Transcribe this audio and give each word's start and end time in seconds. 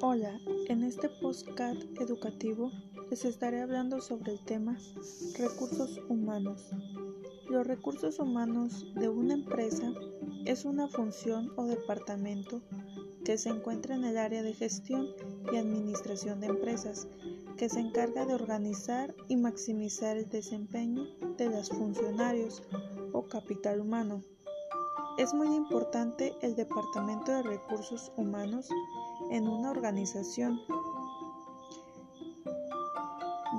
En 0.00 0.84
este 0.84 1.08
postcard 1.08 1.76
educativo 2.00 2.70
les 3.10 3.24
estaré 3.24 3.60
hablando 3.62 4.00
sobre 4.00 4.30
el 4.30 4.40
tema 4.44 4.78
recursos 5.36 6.00
humanos. 6.08 6.70
Los 7.48 7.66
recursos 7.66 8.20
humanos 8.20 8.86
de 8.94 9.08
una 9.08 9.34
empresa 9.34 9.92
es 10.44 10.64
una 10.64 10.86
función 10.86 11.50
o 11.56 11.64
departamento 11.64 12.62
que 13.24 13.38
se 13.38 13.48
encuentra 13.48 13.96
en 13.96 14.04
el 14.04 14.18
área 14.18 14.44
de 14.44 14.54
gestión 14.54 15.08
y 15.52 15.56
administración 15.56 16.38
de 16.38 16.46
empresas, 16.46 17.08
que 17.56 17.68
se 17.68 17.80
encarga 17.80 18.24
de 18.24 18.34
organizar 18.34 19.16
y 19.26 19.36
maximizar 19.36 20.16
el 20.16 20.28
desempeño 20.28 21.08
de 21.36 21.50
los 21.50 21.70
funcionarios 21.70 22.62
o 23.12 23.26
capital 23.26 23.80
humano. 23.80 24.22
Es 25.18 25.34
muy 25.34 25.52
importante 25.56 26.32
el 26.42 26.54
Departamento 26.54 27.32
de 27.32 27.42
Recursos 27.42 28.12
Humanos 28.16 28.68
en 29.30 29.48
una 29.48 29.72
organización, 29.72 30.60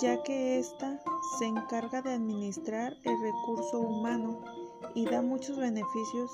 ya 0.00 0.20
que 0.24 0.58
ésta 0.58 1.00
se 1.38 1.46
encarga 1.46 2.02
de 2.02 2.10
administrar 2.10 2.96
el 3.04 3.20
recurso 3.20 3.78
humano 3.78 4.42
y 4.96 5.04
da 5.04 5.22
muchos 5.22 5.56
beneficios 5.56 6.28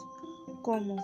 como 0.62 0.96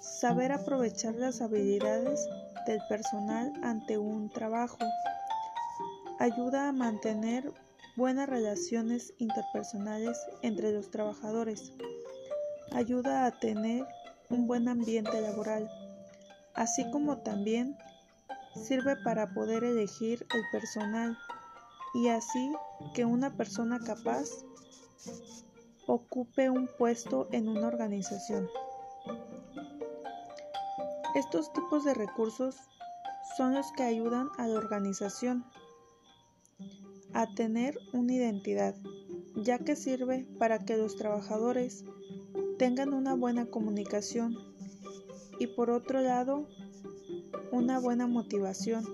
saber 0.00 0.50
aprovechar 0.52 1.14
las 1.16 1.42
habilidades 1.42 2.26
del 2.66 2.80
personal 2.88 3.52
ante 3.62 3.98
un 3.98 4.30
trabajo, 4.30 4.78
ayuda 6.18 6.70
a 6.70 6.72
mantener 6.72 7.52
buenas 7.98 8.30
relaciones 8.30 9.12
interpersonales 9.18 10.18
entre 10.40 10.72
los 10.72 10.90
trabajadores, 10.90 11.74
ayuda 12.70 13.26
a 13.26 13.32
tener 13.32 13.86
un 14.30 14.46
buen 14.46 14.68
ambiente 14.68 15.20
laboral, 15.20 15.70
así 16.54 16.90
como 16.90 17.18
también 17.18 17.76
sirve 18.54 18.96
para 18.96 19.32
poder 19.34 19.64
elegir 19.64 20.26
el 20.34 20.42
personal 20.50 21.18
y 21.94 22.08
así 22.08 22.52
que 22.94 23.04
una 23.04 23.36
persona 23.36 23.78
capaz 23.80 24.28
ocupe 25.86 26.48
un 26.48 26.68
puesto 26.78 27.28
en 27.32 27.48
una 27.48 27.66
organización. 27.66 28.48
Estos 31.14 31.52
tipos 31.52 31.84
de 31.84 31.94
recursos 31.94 32.56
son 33.36 33.54
los 33.54 33.70
que 33.72 33.82
ayudan 33.82 34.30
a 34.38 34.46
la 34.46 34.58
organización 34.58 35.44
a 37.12 37.26
tener 37.34 37.78
una 37.92 38.14
identidad, 38.14 38.74
ya 39.36 39.58
que 39.58 39.76
sirve 39.76 40.26
para 40.38 40.60
que 40.60 40.76
los 40.76 40.96
trabajadores 40.96 41.84
tengan 42.62 42.94
una 42.94 43.16
buena 43.16 43.46
comunicación 43.46 44.38
y 45.40 45.48
por 45.48 45.68
otro 45.68 46.00
lado 46.00 46.46
una 47.50 47.80
buena 47.80 48.06
motivación 48.06 48.84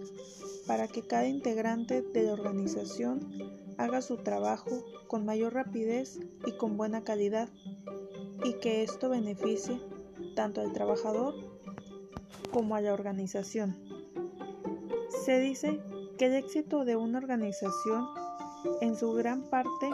para 0.66 0.88
que 0.88 1.02
cada 1.02 1.26
integrante 1.26 2.00
de 2.00 2.22
la 2.22 2.32
organización 2.32 3.20
haga 3.76 4.00
su 4.00 4.16
trabajo 4.16 4.70
con 5.06 5.26
mayor 5.26 5.52
rapidez 5.52 6.18
y 6.46 6.52
con 6.52 6.78
buena 6.78 7.04
calidad 7.04 7.50
y 8.42 8.54
que 8.54 8.84
esto 8.84 9.10
beneficie 9.10 9.78
tanto 10.34 10.62
al 10.62 10.72
trabajador 10.72 11.34
como 12.50 12.74
a 12.74 12.80
la 12.80 12.94
organización. 12.94 13.76
Se 15.26 15.40
dice 15.40 15.78
que 16.16 16.28
el 16.28 16.36
éxito 16.36 16.86
de 16.86 16.96
una 16.96 17.18
organización 17.18 18.06
en 18.80 18.96
su 18.96 19.12
gran 19.12 19.42
parte 19.42 19.90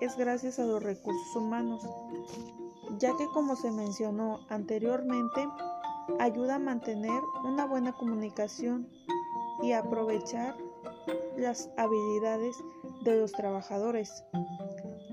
es 0.00 0.16
gracias 0.16 0.58
a 0.58 0.64
los 0.64 0.82
recursos 0.82 1.36
humanos, 1.36 1.82
ya 2.98 3.16
que 3.16 3.26
como 3.28 3.56
se 3.56 3.70
mencionó 3.70 4.40
anteriormente, 4.48 5.48
ayuda 6.18 6.56
a 6.56 6.58
mantener 6.58 7.20
una 7.44 7.66
buena 7.66 7.92
comunicación 7.92 8.88
y 9.62 9.72
aprovechar 9.72 10.56
las 11.36 11.70
habilidades 11.76 12.56
de 13.04 13.16
los 13.16 13.32
trabajadores, 13.32 14.24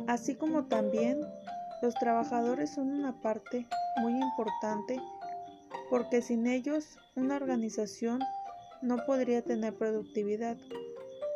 así 0.08 0.36
como 0.36 0.66
también 0.66 1.20
los 1.82 1.94
trabajadores 1.96 2.74
son 2.74 2.92
una 2.92 3.22
parte 3.22 3.68
muy 4.02 4.14
importante 4.14 5.02
porque 5.90 6.22
sin 6.22 6.46
ellos 6.48 6.98
una 7.16 7.36
organización 7.36 8.20
no 8.82 8.98
podría 9.06 9.42
tener 9.42 9.76
productividad. 9.76 10.58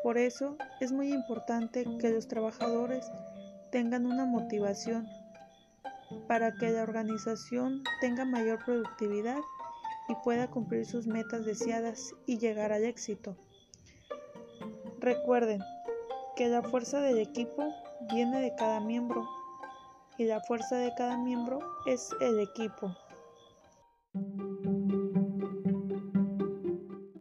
Por 0.03 0.18
eso 0.18 0.58
es 0.80 0.92
muy 0.92 1.12
importante 1.12 1.86
que 2.00 2.09
los 2.09 2.28
trabajadores 2.28 3.09
tengan 3.72 4.06
una 4.06 4.26
motivación 4.26 5.08
para 6.28 6.53
que 6.53 6.72
la 6.72 6.84
organización 6.84 7.84
tenga 8.01 8.25
mayor 8.25 8.63
productividad 8.63 9.40
y 10.09 10.16
pueda 10.24 10.50
cumplir 10.50 10.85
sus 10.85 11.07
metas 11.07 11.46
deseadas 11.46 12.13
y 12.25 12.38
llegar 12.38 12.72
al 12.72 12.84
éxito. 12.84 13.38
Recuerden 15.00 15.62
que 16.35 16.47
la 16.47 16.62
fuerza 16.62 17.00
del 17.00 17.19
equipo 17.19 17.73
viene 18.12 18.41
de 18.41 18.56
cada 18.56 18.79
miembro 18.79 19.28
y 20.18 20.25
la 20.25 20.41
fuerza 20.41 20.78
de 20.78 20.94
cada 20.96 21.18
miembro 21.18 21.59
es 21.85 22.09
el 22.22 22.40
equipo. 22.40 22.96